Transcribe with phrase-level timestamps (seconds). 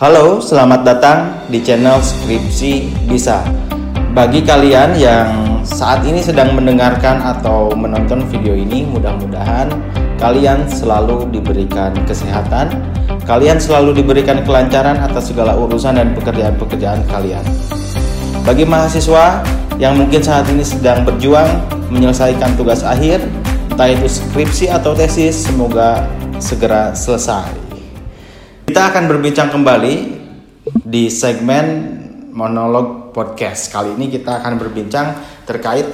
[0.00, 1.18] Halo, selamat datang
[1.52, 3.44] di channel Skripsi Bisa.
[4.16, 9.68] Bagi kalian yang saat ini sedang mendengarkan atau menonton video ini, mudah-mudahan
[10.16, 12.80] kalian selalu diberikan kesehatan,
[13.28, 17.44] kalian selalu diberikan kelancaran atas segala urusan dan pekerjaan-pekerjaan kalian.
[18.40, 19.44] Bagi mahasiswa
[19.76, 21.60] yang mungkin saat ini sedang berjuang
[21.92, 23.20] menyelesaikan tugas akhir,
[23.68, 26.08] entah itu skripsi atau tesis, semoga
[26.40, 27.59] segera selesai.
[28.70, 29.94] Kita akan berbincang kembali
[30.86, 31.90] di segmen
[32.30, 33.66] monolog podcast.
[33.66, 35.90] Kali ini kita akan berbincang terkait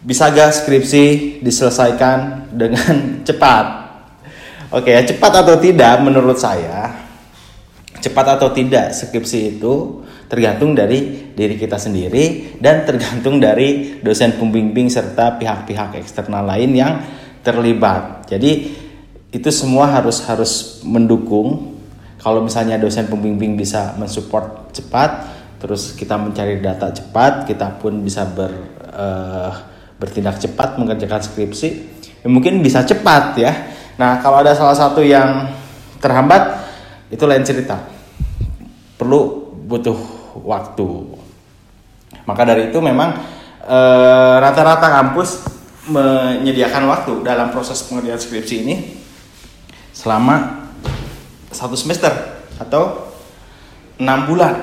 [0.00, 2.96] bisa gak skripsi diselesaikan dengan
[3.28, 3.64] cepat.
[4.72, 6.96] Oke, ya, cepat atau tidak menurut saya
[8.00, 10.00] cepat atau tidak skripsi itu
[10.32, 17.04] tergantung dari diri kita sendiri dan tergantung dari dosen pembimbing serta pihak-pihak eksternal lain yang
[17.44, 18.24] terlibat.
[18.32, 18.80] Jadi
[19.32, 21.71] itu semua harus harus mendukung.
[22.22, 25.26] Kalau misalnya dosen pembimbing bisa mensupport cepat,
[25.58, 28.54] terus kita mencari data cepat, kita pun bisa ber
[28.94, 29.50] uh,
[29.98, 31.68] bertindak cepat mengerjakan skripsi,
[32.22, 33.52] ya mungkin bisa cepat ya.
[33.98, 35.50] Nah kalau ada salah satu yang
[35.98, 36.62] terhambat,
[37.10, 37.78] itu lain cerita.
[38.98, 39.94] Perlu butuh
[40.42, 41.18] waktu.
[42.26, 43.14] Maka dari itu memang
[43.62, 45.42] eh, rata-rata kampus
[45.90, 48.74] menyediakan waktu dalam proses pengerjaan skripsi ini
[49.90, 50.61] selama
[51.52, 52.10] satu semester
[52.58, 53.12] atau
[54.00, 54.54] enam bulan.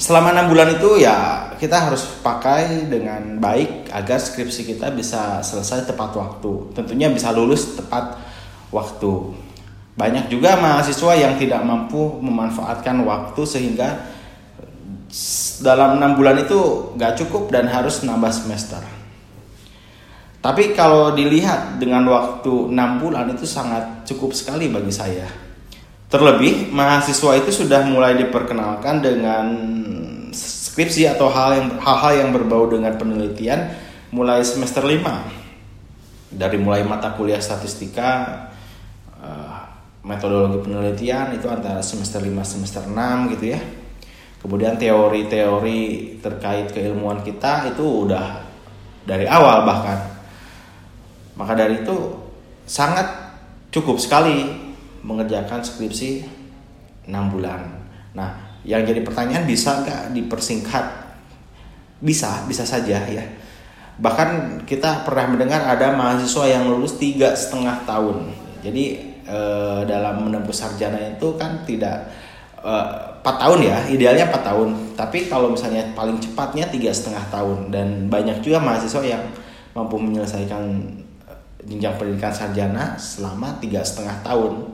[0.00, 5.84] selama enam bulan itu ya kita harus pakai dengan baik agar skripsi kita bisa selesai
[5.84, 6.72] tepat waktu.
[6.72, 8.16] Tentunya bisa lulus tepat
[8.72, 9.36] waktu.
[9.92, 14.08] Banyak juga mahasiswa yang tidak mampu memanfaatkan waktu sehingga
[15.60, 18.80] dalam enam bulan itu gak cukup dan harus nambah semester.
[20.42, 25.30] Tapi kalau dilihat dengan waktu enam bulan itu sangat cukup sekali bagi saya.
[26.10, 29.46] Terlebih mahasiswa itu sudah mulai diperkenalkan dengan
[30.34, 33.70] skripsi atau hal yang hal-hal yang berbau dengan penelitian
[34.10, 36.34] mulai semester 5.
[36.34, 38.50] Dari mulai mata kuliah statistika,
[40.02, 43.60] metodologi penelitian itu antara semester 5 semester 6 gitu ya.
[44.42, 45.80] Kemudian teori-teori
[46.18, 48.42] terkait keilmuan kita itu udah
[49.06, 50.11] dari awal bahkan.
[51.42, 52.14] Maka dari itu
[52.62, 53.34] sangat
[53.74, 54.46] cukup sekali
[55.02, 56.22] mengerjakan skripsi
[57.10, 57.66] 6 bulan.
[58.14, 60.86] Nah, yang jadi pertanyaan bisa nggak dipersingkat?
[61.98, 63.26] Bisa, bisa saja ya.
[63.98, 68.30] Bahkan kita pernah mendengar ada mahasiswa yang lulus tiga setengah tahun.
[68.62, 68.84] Jadi
[69.26, 69.38] e,
[69.90, 72.06] dalam menempuh sarjana itu kan tidak
[72.62, 72.86] eh,
[73.22, 78.10] empat tahun ya idealnya empat tahun tapi kalau misalnya paling cepatnya tiga setengah tahun dan
[78.10, 79.22] banyak juga mahasiswa yang
[79.78, 80.62] mampu menyelesaikan
[81.66, 84.66] jenjang pendidikan sarjana selama tiga setengah tahun.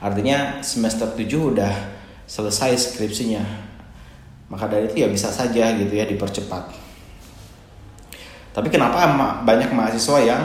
[0.00, 1.74] Artinya semester 7 udah
[2.24, 3.42] selesai skripsinya.
[4.50, 6.72] Maka dari itu ya bisa saja gitu ya dipercepat.
[8.50, 9.06] Tapi kenapa
[9.46, 10.42] banyak mahasiswa yang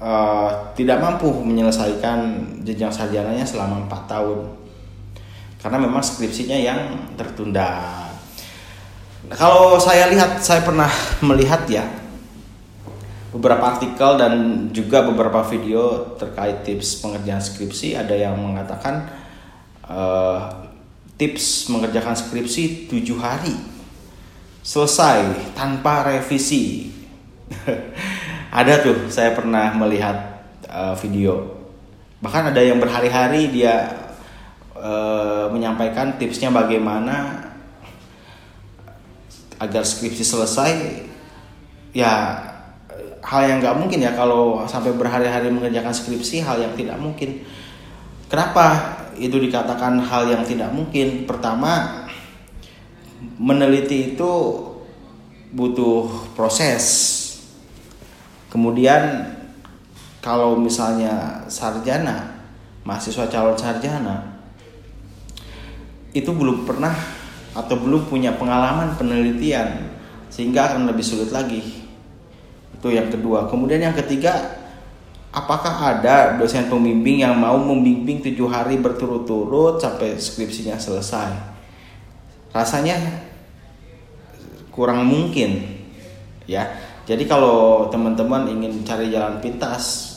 [0.00, 4.40] uh, tidak mampu menyelesaikan jenjang sarjananya selama empat tahun?
[5.60, 6.80] Karena memang skripsinya yang
[7.18, 8.00] tertunda.
[9.26, 10.88] Nah, kalau saya lihat, saya pernah
[11.26, 11.82] melihat ya
[13.36, 14.32] beberapa artikel dan
[14.72, 17.92] juga beberapa video terkait tips pengerjaan skripsi.
[17.92, 19.12] Ada yang mengatakan
[19.84, 20.64] uh,
[21.20, 23.52] tips mengerjakan skripsi tujuh hari
[24.64, 26.90] selesai tanpa revisi.
[28.56, 30.40] ada tuh saya pernah melihat
[30.72, 31.56] uh, video
[32.16, 33.92] bahkan ada yang berhari-hari dia
[34.72, 37.44] uh, menyampaikan tipsnya bagaimana
[39.60, 40.72] agar skripsi selesai
[41.92, 42.12] ya
[43.26, 47.42] hal yang nggak mungkin ya kalau sampai berhari-hari mengerjakan skripsi hal yang tidak mungkin.
[48.30, 51.26] Kenapa itu dikatakan hal yang tidak mungkin?
[51.26, 52.06] Pertama
[53.38, 54.32] meneliti itu
[55.50, 56.06] butuh
[56.38, 56.84] proses.
[58.46, 59.34] Kemudian
[60.22, 62.46] kalau misalnya sarjana,
[62.86, 64.38] mahasiswa calon sarjana
[66.14, 66.94] itu belum pernah
[67.52, 69.92] atau belum punya pengalaman penelitian
[70.30, 71.85] sehingga akan lebih sulit lagi.
[72.76, 73.48] Itu yang kedua.
[73.48, 74.60] Kemudian yang ketiga,
[75.32, 81.32] apakah ada dosen pembimbing yang mau membimbing tujuh hari berturut-turut sampai skripsinya selesai?
[82.52, 82.96] Rasanya
[84.72, 85.64] kurang mungkin,
[86.44, 86.68] ya.
[87.06, 90.16] Jadi kalau teman-teman ingin cari jalan pintas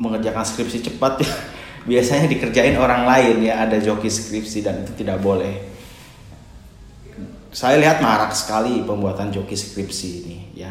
[0.00, 1.28] mengerjakan skripsi cepat ya
[1.90, 5.69] biasanya dikerjain orang lain ya ada joki skripsi dan itu tidak boleh.
[7.50, 10.70] Saya lihat marak sekali pembuatan joki skripsi ini ya.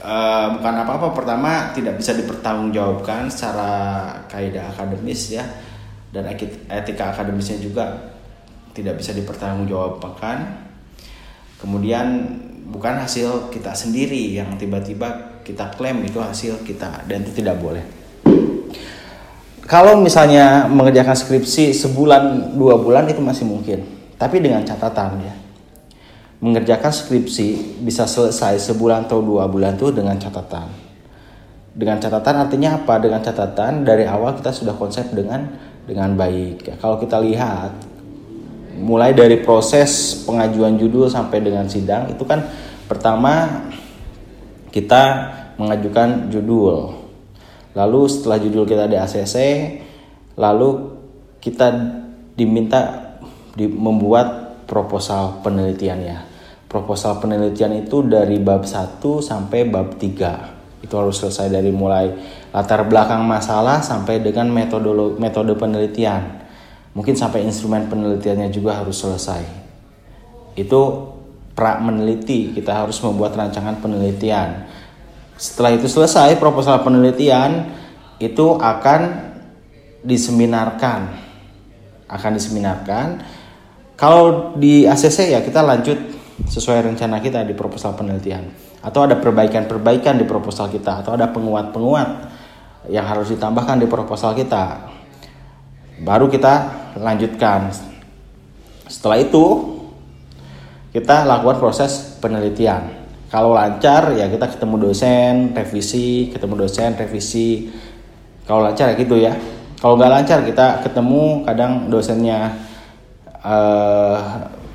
[0.00, 1.12] uh, bukan apa-apa.
[1.12, 3.72] Pertama tidak bisa dipertanggungjawabkan secara
[4.32, 5.44] kaidah akademis ya.
[6.08, 6.24] Dan
[6.72, 8.16] etika akademisnya juga
[8.72, 10.64] tidak bisa dipertanggungjawabkan.
[11.60, 12.06] Kemudian
[12.72, 17.84] bukan hasil kita sendiri yang tiba-tiba kita klaim itu hasil kita dan itu tidak boleh.
[19.68, 25.34] Kalau misalnya mengerjakan skripsi sebulan dua bulan itu masih mungkin tapi dengan catatan ya
[26.38, 30.70] mengerjakan skripsi bisa selesai sebulan atau dua bulan tuh dengan catatan.
[31.74, 32.98] Dengan catatan artinya apa?
[32.98, 35.46] Dengan catatan dari awal kita sudah konsep dengan
[35.86, 36.66] dengan baik.
[36.66, 37.74] Ya, kalau kita lihat
[38.78, 42.46] mulai dari proses pengajuan judul sampai dengan sidang itu kan
[42.86, 43.66] pertama
[44.70, 46.94] kita mengajukan judul.
[47.74, 49.36] Lalu setelah judul kita di ACC,
[50.38, 50.98] lalu
[51.42, 51.74] kita
[52.38, 53.07] diminta
[53.58, 56.38] di, membuat proposal penelitiannya.
[56.70, 60.84] Proposal penelitian itu dari bab 1 sampai bab 3.
[60.84, 62.14] Itu harus selesai dari mulai
[62.54, 66.46] latar belakang masalah sampai dengan metode metode penelitian.
[66.94, 69.42] Mungkin sampai instrumen penelitiannya juga harus selesai.
[70.54, 71.14] Itu
[71.58, 74.68] pra meneliti, kita harus membuat rancangan penelitian.
[75.34, 77.70] Setelah itu selesai proposal penelitian
[78.22, 79.30] itu akan
[80.04, 81.26] diseminarkan.
[82.10, 83.22] Akan diseminarkan
[83.98, 85.98] kalau di ACC ya kita lanjut
[86.46, 88.46] sesuai rencana kita di proposal penelitian
[88.78, 92.30] atau ada perbaikan-perbaikan di proposal kita atau ada penguat-penguat
[92.86, 94.86] yang harus ditambahkan di proposal kita.
[95.98, 97.74] Baru kita lanjutkan.
[98.86, 99.76] Setelah itu
[100.94, 103.02] kita lakukan proses penelitian.
[103.28, 107.66] Kalau lancar ya kita ketemu dosen, revisi, ketemu dosen, revisi.
[108.46, 109.34] Kalau lancar ya gitu ya.
[109.82, 112.67] Kalau nggak lancar kita ketemu kadang dosennya
[113.42, 114.18] uh,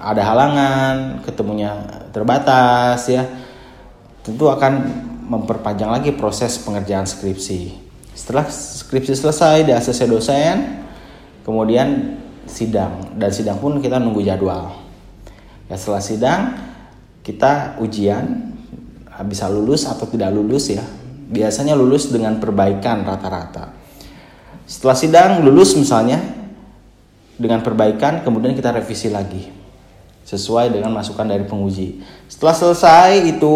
[0.03, 1.71] ada halangan, ketemunya
[2.11, 3.23] terbatas ya,
[4.21, 4.73] tentu akan
[5.23, 7.79] memperpanjang lagi proses pengerjaan skripsi.
[8.13, 10.83] Setelah skripsi selesai di ACC dosen,
[11.47, 14.75] kemudian sidang dan sidang pun kita nunggu jadwal.
[15.71, 16.41] Ya setelah sidang
[17.23, 18.51] kita ujian
[19.25, 20.83] bisa lulus atau tidak lulus ya.
[21.33, 23.73] Biasanya lulus dengan perbaikan rata-rata.
[24.67, 26.42] Setelah sidang lulus misalnya
[27.37, 29.49] dengan perbaikan kemudian kita revisi lagi
[30.23, 31.99] sesuai dengan masukan dari penguji.
[32.31, 33.55] Setelah selesai itu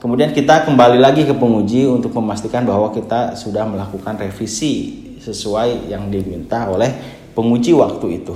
[0.00, 6.08] kemudian kita kembali lagi ke penguji untuk memastikan bahwa kita sudah melakukan revisi sesuai yang
[6.08, 6.88] diminta oleh
[7.36, 8.34] penguji waktu itu.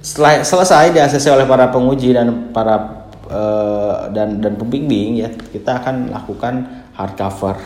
[0.00, 5.84] Setelah selesai di ACC oleh para penguji dan para uh, dan dan pembimbing ya, kita
[5.84, 7.60] akan lakukan hardcover.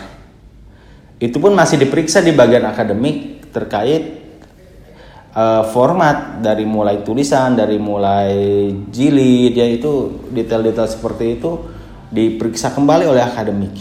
[1.22, 4.23] Itu pun masih diperiksa di bagian akademik terkait
[5.34, 11.50] uh, format dari mulai tulisan dari mulai jilid ya itu detail-detail seperti itu
[12.14, 13.74] diperiksa kembali oleh akademik.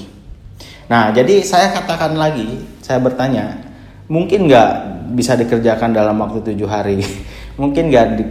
[0.89, 3.61] Nah jadi saya katakan lagi saya bertanya
[4.09, 4.69] mungkin nggak
[5.13, 6.99] bisa dikerjakan dalam waktu tujuh hari?
[7.61, 8.25] Mungkin nggak di,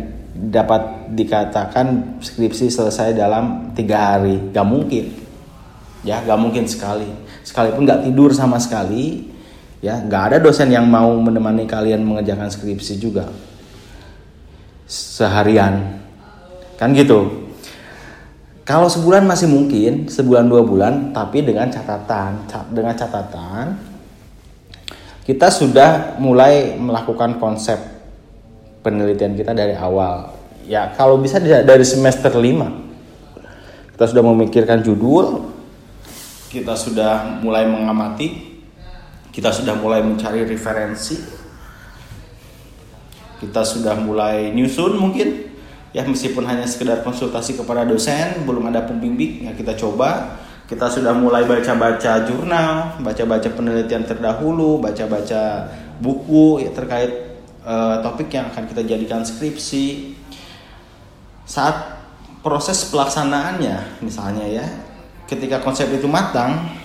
[0.50, 4.50] dapat dikatakan skripsi selesai dalam tiga hari?
[4.50, 5.04] Nggak mungkin.
[6.02, 7.06] Ya nggak mungkin sekali.
[7.46, 9.30] Sekalipun nggak tidur sama sekali
[9.82, 13.26] ya nggak ada dosen yang mau menemani kalian mengerjakan skripsi juga.
[14.87, 15.99] Seharian.
[16.79, 17.50] Kan gitu.
[18.62, 23.75] Kalau sebulan masih mungkin sebulan dua bulan tapi dengan catatan dengan catatan
[25.27, 27.79] kita sudah mulai melakukan konsep
[28.86, 30.31] penelitian kita dari awal.
[30.62, 35.51] Ya kalau bisa dari semester 5 kita sudah memikirkan judul
[36.55, 38.51] kita sudah mulai mengamati
[39.32, 41.17] kita sudah mulai mencari referensi.
[43.41, 45.51] Kita sudah mulai nyusun mungkin.
[45.93, 50.36] Ya meskipun hanya sekedar konsultasi kepada dosen belum ada pembimbing ya kita coba.
[50.69, 55.69] Kita sudah mulai baca-baca jurnal baca-baca penelitian terdahulu baca-baca
[56.01, 60.17] buku ya terkait uh, topik yang akan kita jadikan skripsi.
[61.44, 62.01] Saat
[62.41, 64.67] proses pelaksanaannya misalnya ya
[65.29, 66.81] ketika konsep itu matang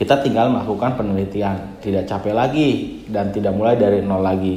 [0.00, 1.76] kita tinggal melakukan penelitian.
[1.76, 2.68] Tidak capek lagi
[3.12, 4.56] dan tidak mulai dari nol lagi.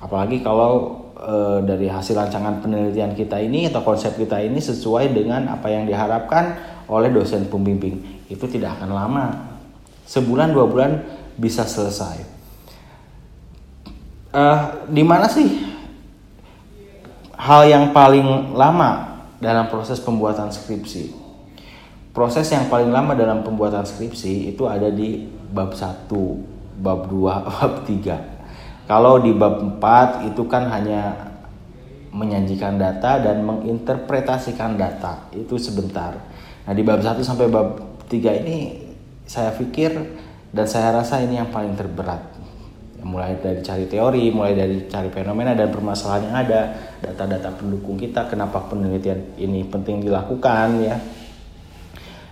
[0.00, 5.52] Apalagi kalau e, dari hasil rancangan penelitian kita ini atau konsep kita ini sesuai dengan
[5.52, 6.56] apa yang diharapkan
[6.88, 8.24] oleh dosen pembimbing.
[8.32, 9.26] Itu tidak akan lama.
[10.08, 11.04] Sebulan dua bulan
[11.36, 12.24] bisa selesai.
[14.32, 14.42] E,
[14.88, 15.68] di mana sih
[17.36, 21.17] hal yang paling lama dalam proses pembuatan skripsi
[22.12, 26.10] proses yang paling lama dalam pembuatan skripsi itu ada di bab 1,
[26.80, 27.14] bab 2,
[27.56, 28.88] bab 3.
[28.88, 31.28] Kalau di bab 4 itu kan hanya
[32.12, 35.28] menyajikan data dan menginterpretasikan data.
[35.36, 36.16] Itu sebentar.
[36.64, 37.76] Nah di bab 1 sampai bab
[38.08, 38.88] 3 ini
[39.28, 39.92] saya pikir
[40.48, 42.40] dan saya rasa ini yang paling terberat.
[42.98, 46.60] Mulai dari cari teori, mulai dari cari fenomena dan permasalahan yang ada,
[46.98, 50.96] data-data pendukung kita, kenapa penelitian ini penting dilakukan ya.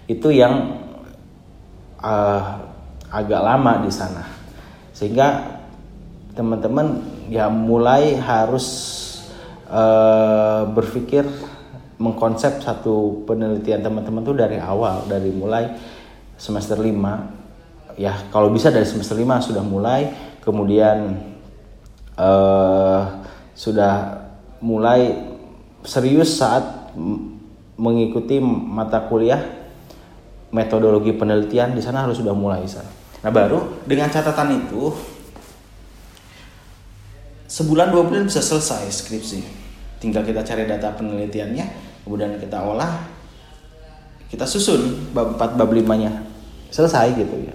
[0.06, 0.82] Itu yang
[1.98, 2.42] uh,
[3.10, 4.24] agak lama di sana.
[4.94, 5.58] Sehingga
[6.36, 8.66] teman-teman ya mulai harus
[9.70, 11.24] uh, berpikir
[11.96, 15.72] mengkonsep satu penelitian teman-teman tuh dari awal dari mulai
[16.36, 20.12] semester 5 ya kalau bisa dari semester 5 sudah mulai
[20.44, 21.16] kemudian
[22.20, 23.24] uh,
[23.56, 24.28] sudah
[24.60, 25.16] mulai
[25.88, 26.92] serius saat
[27.80, 29.55] mengikuti mata kuliah
[30.54, 32.90] metodologi penelitian di sana harus sudah mulai sana.
[33.24, 34.94] Nah baru dengan catatan itu
[37.46, 39.40] sebulan dua bulan bisa selesai skripsi.
[39.96, 41.66] Tinggal kita cari data penelitiannya,
[42.04, 43.16] kemudian kita olah,
[44.26, 46.12] kita susun bab 4 bab 5 nya
[46.70, 47.54] selesai gitu ya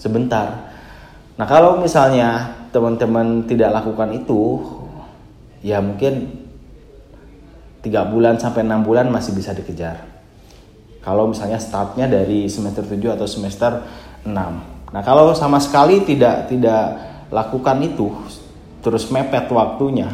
[0.00, 0.72] sebentar
[1.36, 4.58] nah kalau misalnya teman-teman tidak lakukan itu
[5.62, 6.44] ya mungkin
[7.84, 10.07] tiga bulan sampai enam bulan masih bisa dikejar
[11.08, 13.80] kalau misalnya startnya dari semester 7 atau semester
[14.28, 16.84] 6 nah kalau sama sekali tidak tidak
[17.32, 18.12] lakukan itu
[18.84, 20.12] terus mepet waktunya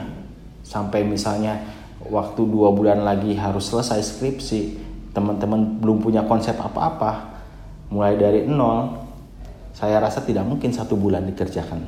[0.62, 1.58] sampai misalnya
[2.06, 4.60] waktu dua bulan lagi harus selesai skripsi
[5.10, 7.34] teman-teman belum punya konsep apa-apa
[7.90, 9.04] mulai dari nol
[9.74, 11.82] saya rasa tidak mungkin satu bulan dikerjakan.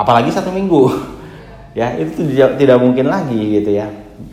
[0.00, 0.82] Apalagi satu minggu.
[1.76, 3.86] Ya itu tidak, tidak mungkin lagi gitu ya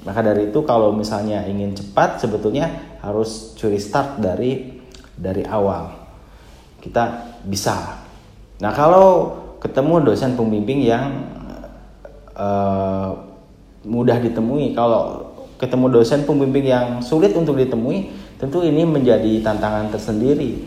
[0.03, 4.81] maka dari itu kalau misalnya ingin cepat sebetulnya harus curi start dari
[5.13, 5.93] dari awal
[6.81, 8.01] kita bisa
[8.61, 11.05] nah kalau ketemu dosen pembimbing yang
[12.33, 13.13] uh,
[13.85, 20.59] mudah ditemui kalau ketemu dosen pembimbing yang sulit untuk ditemui Tentu ini menjadi tantangan tersendiri.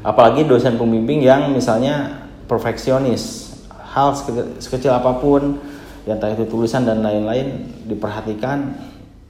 [0.00, 4.16] Apalagi dosen pembimbing yang misalnya perfeksionis, hal
[4.56, 5.60] sekecil apa pun,
[6.04, 8.76] yang entah itu tulisan dan lain-lain diperhatikan,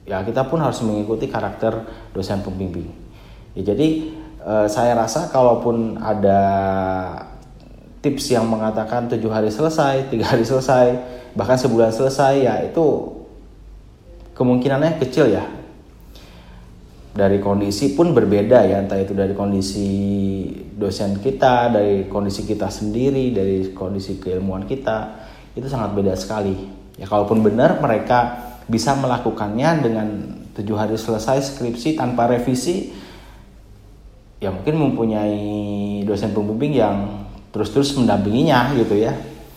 [0.03, 2.91] ya kita pun harus mengikuti karakter dosen pembimbing.
[3.55, 4.11] Ya, jadi
[4.43, 6.41] eh, saya rasa kalaupun ada
[8.03, 10.99] tips yang mengatakan tujuh hari selesai, tiga hari selesai,
[11.33, 13.15] bahkan sebulan selesai, ya itu
[14.35, 15.47] kemungkinannya kecil ya
[17.15, 19.87] dari kondisi pun berbeda ya entah itu dari kondisi
[20.75, 25.24] dosen kita dari kondisi kita sendiri dari kondisi keilmuan kita
[25.55, 26.53] itu sangat beda sekali.
[26.99, 30.07] Ya kalaupun benar mereka bisa melakukannya dengan
[30.55, 32.91] tujuh hari selesai skripsi tanpa revisi
[34.39, 39.15] ya mungkin mempunyai dosen pembimbing yang terus-terus mendampinginya gitu ya.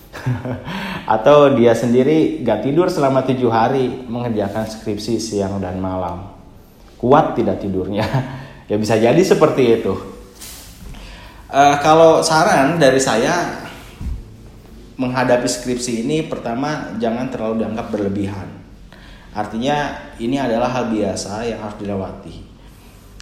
[1.14, 6.30] Atau dia sendiri gak tidur selama tujuh hari mengerjakan skripsi siang dan malam.
[6.98, 8.06] Kuat tidak tidurnya.
[8.68, 9.96] Ya bisa jadi seperti itu.
[11.48, 13.64] Uh, kalau saran dari saya
[14.98, 18.50] menghadapi skripsi ini pertama jangan terlalu dianggap berlebihan.
[19.30, 22.36] Artinya ini adalah hal biasa yang harus dilewati.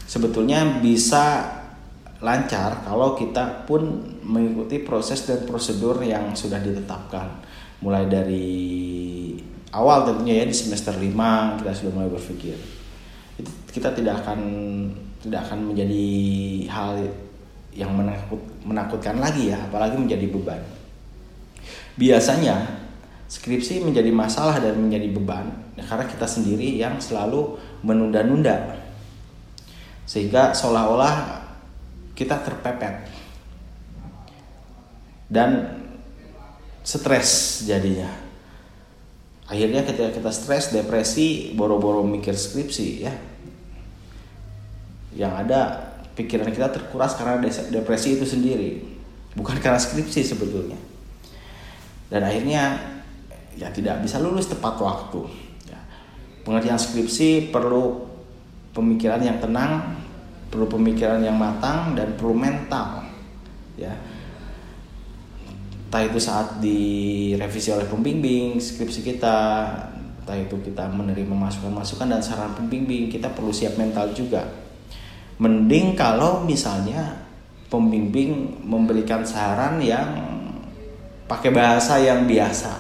[0.09, 1.45] Sebetulnya bisa
[2.25, 7.45] lancar kalau kita pun mengikuti proses dan prosedur yang sudah ditetapkan.
[7.85, 8.57] Mulai dari
[9.77, 12.57] awal tentunya ya di semester 5 kita sudah mulai berpikir.
[13.37, 14.41] Itu kita tidak akan
[15.21, 16.09] tidak akan menjadi
[16.73, 17.05] hal
[17.77, 20.65] yang menakut, menakutkan lagi ya apalagi menjadi beban
[21.97, 22.87] biasanya
[23.27, 28.79] skripsi menjadi masalah dan menjadi beban ya, karena kita sendiri yang selalu menunda-nunda.
[30.07, 31.43] Sehingga seolah-olah
[32.15, 33.11] kita terpepet.
[35.27, 35.83] Dan
[36.87, 38.07] stres jadinya.
[39.51, 43.11] Akhirnya ketika kita stres depresi boro-boro mikir skripsi ya.
[45.19, 45.61] Yang ada
[46.15, 47.43] pikiran kita terkuras karena
[47.75, 48.87] depresi itu sendiri.
[49.35, 50.79] Bukan karena skripsi sebetulnya
[52.13, 52.79] dan akhirnya
[53.57, 55.23] ya tidak bisa lulus tepat waktu.
[55.67, 55.81] Ya.
[56.47, 58.07] pengertian skripsi perlu
[58.77, 59.97] pemikiran yang tenang
[60.47, 63.03] perlu pemikiran yang matang dan perlu mental.
[63.75, 63.93] Ya.
[65.87, 69.37] Entah itu saat direvisi oleh pembimbing skripsi kita
[70.27, 74.43] entah itu kita menerima masukan-masukan dan saran pembimbing kita perlu siap mental juga.
[75.39, 77.15] Mending kalau misalnya
[77.71, 80.36] pembimbing memberikan saran yang
[81.27, 82.73] pakai bahasa yang biasa.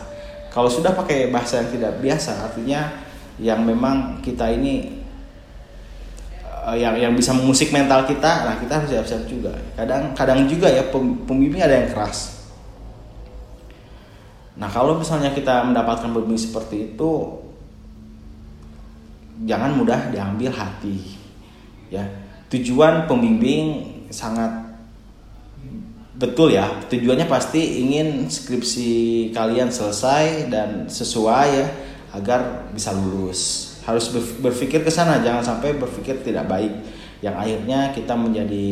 [0.50, 3.04] Kalau sudah pakai bahasa yang tidak biasa artinya
[3.36, 5.04] yang memang kita ini
[6.42, 9.52] eh, yang yang bisa mengusik mental kita nah kita harus siap-siap juga.
[9.76, 12.48] Kadang kadang juga ya pembimbing ada yang keras.
[14.56, 17.12] Nah kalau misalnya kita mendapatkan pembimbing seperti itu
[19.44, 21.18] jangan mudah diambil hati
[21.92, 22.02] ya.
[22.46, 24.65] Tujuan pembimbing sangat
[26.16, 28.90] betul ya tujuannya pasti ingin skripsi
[29.36, 31.68] kalian selesai dan sesuai ya
[32.16, 33.72] agar bisa lulus.
[33.84, 36.72] Harus berpikir ke sana jangan sampai berpikir tidak baik.
[37.20, 38.68] Yang akhirnya kita menjadi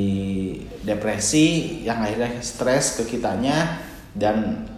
[0.84, 3.80] depresi yang akhirnya stres ke kitanya
[4.16, 4.68] dan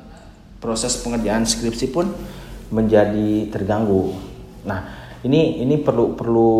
[0.62, 2.10] proses pengerjaan skripsi pun
[2.70, 4.14] menjadi terganggu.
[4.66, 4.80] Nah
[5.22, 6.52] ini ini perlu perlu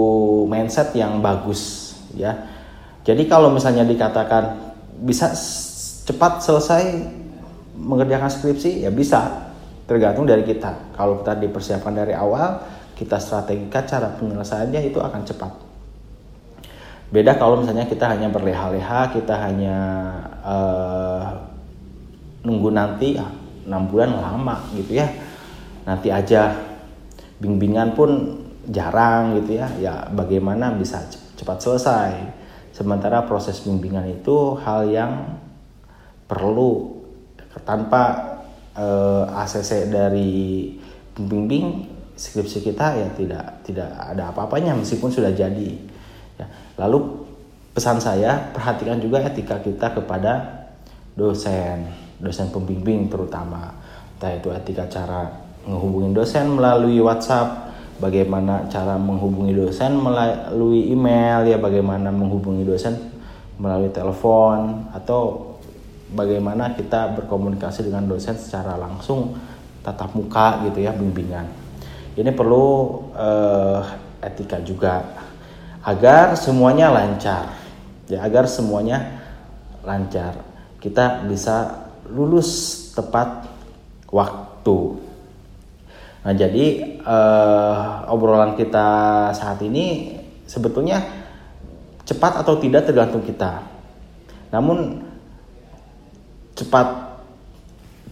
[0.47, 2.35] mindset yang bagus ya.
[3.07, 5.31] Jadi kalau misalnya dikatakan bisa
[6.07, 6.83] cepat selesai
[7.77, 9.53] mengerjakan skripsi ya bisa.
[9.87, 10.99] Tergantung dari kita.
[10.99, 12.59] Kalau kita dipersiapkan dari awal
[12.97, 15.53] kita strategikan cara penyelesaiannya itu akan cepat.
[17.07, 19.79] Beda kalau misalnya kita hanya berleha-leha kita hanya
[20.43, 21.23] uh,
[22.43, 23.31] nunggu nanti ah,
[23.63, 25.07] enam bulan lama gitu ya.
[25.87, 26.55] Nanti aja.
[27.37, 29.71] Bimbingan pun jarang gitu ya.
[29.79, 31.05] Ya bagaimana bisa
[31.39, 32.11] cepat selesai?
[32.75, 35.46] Sementara proses bimbingan itu hal yang
[36.26, 37.02] perlu
[37.64, 38.02] tanpa
[38.76, 40.33] uh, eh, ACC dari
[41.16, 45.71] pembimbing skripsi kita ya tidak tidak ada apa-apanya meskipun sudah jadi
[46.40, 46.47] ya.
[46.80, 47.25] lalu
[47.76, 50.64] pesan saya perhatikan juga etika kita kepada
[51.12, 53.73] dosen dosen pembimbing terutama
[54.16, 55.28] entah itu etika cara
[55.68, 57.68] menghubungi dosen melalui WhatsApp
[58.00, 62.97] bagaimana cara menghubungi dosen melalui email ya bagaimana menghubungi dosen
[63.61, 65.46] melalui telepon atau
[66.13, 69.35] bagaimana kita berkomunikasi dengan dosen secara langsung
[69.83, 71.47] tatap muka gitu ya bimbingan.
[72.17, 72.67] Ini perlu
[73.15, 73.83] uh,
[74.23, 75.03] etika juga.
[75.87, 77.55] Agar semuanya lancar.
[78.11, 79.23] Ya agar semuanya
[79.87, 80.43] lancar.
[80.83, 83.47] Kita bisa lulus tepat
[84.11, 84.79] waktu.
[86.27, 88.89] Nah, jadi uh, obrolan kita
[89.31, 90.99] saat ini sebetulnya
[92.03, 93.63] cepat atau tidak tergantung kita.
[94.51, 95.06] Namun
[96.57, 96.89] cepat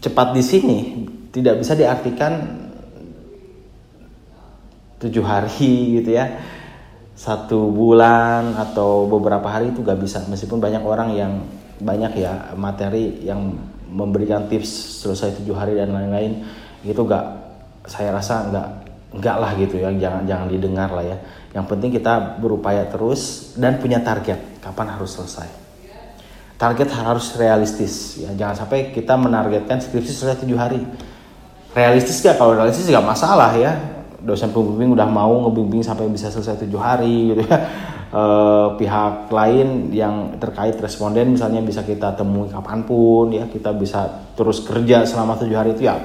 [0.04, 0.78] cepat di sini
[1.32, 2.32] tidak bisa diartikan
[5.00, 6.28] tujuh hari gitu ya.
[7.14, 10.22] Satu bulan atau beberapa hari itu gak bisa.
[10.28, 11.32] Meskipun banyak orang yang
[11.80, 13.54] banyak ya materi yang
[13.88, 16.44] memberikan tips selesai tujuh hari dan lain-lain
[16.84, 17.24] itu gak
[17.84, 18.68] saya rasa nggak
[19.14, 19.88] nggak lah gitu ya.
[19.94, 21.16] Jangan jangan didengar lah ya.
[21.54, 24.58] Yang penting kita berupaya terus dan punya target.
[24.58, 25.63] Kapan harus selesai
[26.54, 28.18] target harus realistis.
[28.22, 30.80] Ya jangan sampai kita menargetkan skripsi selesai tujuh hari.
[31.74, 33.74] Realistis gak kalau realistis gak masalah ya.
[34.24, 37.58] Dosen pembimbing udah mau ngebimbing sampai bisa selesai tujuh hari gitu ya.
[38.14, 38.24] E,
[38.78, 43.50] pihak lain yang terkait responden misalnya bisa kita temui kapan pun ya.
[43.50, 45.98] Kita bisa terus kerja selama tujuh hari itu ya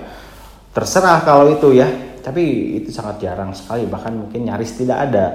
[0.73, 1.85] terserah kalau itu ya.
[2.25, 5.25] Tapi itu sangat jarang sekali bahkan mungkin nyaris tidak ada.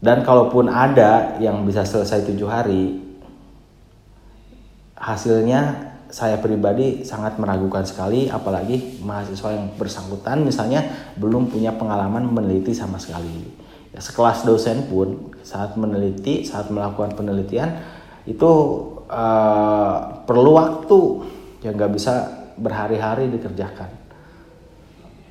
[0.00, 3.07] Dan kalaupun ada yang bisa selesai tujuh hari
[4.98, 10.82] hasilnya saya pribadi sangat meragukan sekali apalagi mahasiswa yang bersangkutan misalnya
[11.20, 13.44] belum punya pengalaman meneliti sama sekali.
[13.92, 17.76] Ya, sekelas dosen pun saat meneliti saat melakukan penelitian
[18.24, 18.52] itu
[19.08, 21.00] uh, perlu waktu
[21.64, 22.12] yang nggak bisa
[22.56, 23.88] berhari-hari dikerjakan.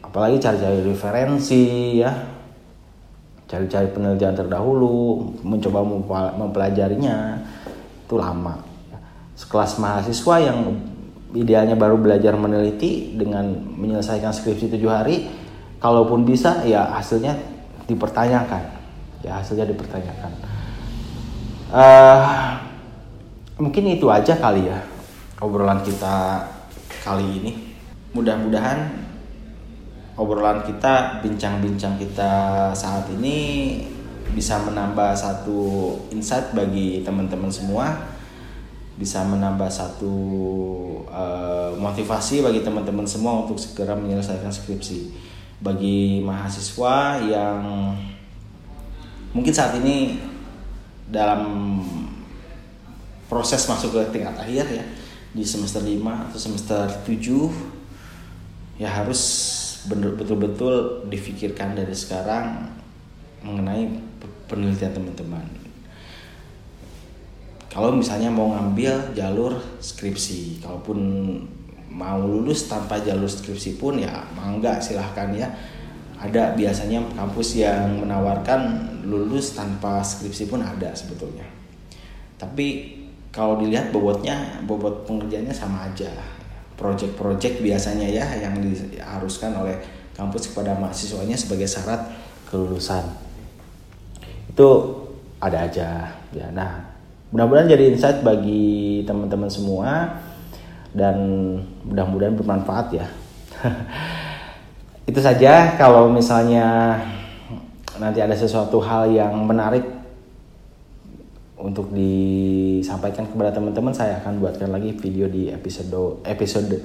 [0.05, 1.65] Apalagi cari-cari referensi
[2.01, 2.13] ya.
[3.47, 5.79] Cari-cari penelitian terdahulu mencoba
[6.35, 7.39] mempelajarinya
[8.03, 8.66] itu lama
[9.37, 10.75] sekelas mahasiswa yang
[11.37, 15.29] idealnya baru belajar meneliti dengan menyelesaikan skripsi tujuh hari
[15.77, 17.37] kalaupun bisa ya hasilnya
[17.85, 18.63] dipertanyakan.
[19.21, 20.31] Ya hasilnya dipertanyakan.
[21.67, 22.25] Uh,
[23.61, 24.81] mungkin itu aja kali ya
[25.37, 26.47] obrolan kita
[27.05, 27.51] kali ini.
[28.17, 29.07] Mudah-mudahan
[30.17, 33.37] obrolan kita, bincang-bincang kita saat ini
[34.33, 38.16] bisa menambah satu insight bagi teman-teman semua,
[38.97, 40.13] bisa menambah satu
[41.05, 45.13] uh, motivasi bagi teman-teman semua untuk segera menyelesaikan skripsi.
[45.61, 47.93] Bagi mahasiswa yang
[49.37, 50.17] mungkin saat ini
[51.07, 51.41] dalam
[53.29, 54.85] proses masuk ke tingkat akhir ya
[55.31, 59.21] di semester 5 atau semester 7 ya harus
[59.87, 62.73] betul-betul difikirkan dari sekarang
[63.45, 63.87] mengenai
[64.49, 65.66] penelitian teman-teman.
[67.77, 70.97] Kalau misalnya mau ngambil jalur skripsi, kalaupun
[71.93, 75.45] mau lulus tanpa jalur skripsi pun ya mangga silahkan ya.
[76.17, 81.45] Ada biasanya kampus yang menawarkan lulus tanpa skripsi pun ada sebetulnya.
[82.41, 82.97] Tapi
[83.29, 86.09] kalau dilihat bobotnya bobot pengerjaannya sama aja
[86.73, 89.77] project-project biasanya ya yang diharuskan oleh
[90.17, 92.09] kampus kepada mahasiswanya sebagai syarat
[92.49, 93.05] kelulusan
[94.49, 94.69] itu
[95.37, 96.86] ada aja ya nah
[97.31, 100.19] mudah-mudahan jadi insight bagi teman-teman semua
[100.95, 101.17] dan
[101.83, 103.07] mudah-mudahan bermanfaat ya.
[105.09, 106.99] Itu saja kalau misalnya
[107.97, 109.83] nanti ada sesuatu hal yang menarik
[111.57, 116.79] untuk disampaikan kepada teman-teman saya akan buatkan lagi video di episode episode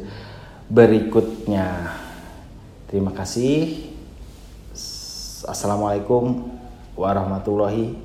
[0.72, 1.92] berikutnya.
[2.88, 3.92] Terima kasih.
[5.42, 6.55] Assalamualaikum
[6.94, 7.98] warahmatullahi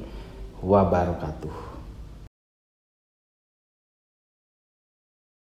[0.60, 1.67] wabarakatuh